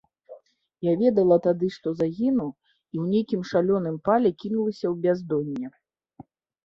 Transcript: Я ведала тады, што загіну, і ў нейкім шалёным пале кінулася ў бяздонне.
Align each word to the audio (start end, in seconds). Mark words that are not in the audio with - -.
Я 0.87 0.93
ведала 1.01 1.35
тады, 1.47 1.67
што 1.75 1.93
загіну, 1.99 2.47
і 2.93 2.95
ў 3.03 3.05
нейкім 3.13 3.41
шалёным 3.53 3.95
пале 4.09 4.29
кінулася 4.45 4.85
ў 4.89 4.95
бяздонне. 5.05 5.67